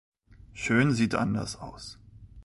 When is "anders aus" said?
1.13-1.99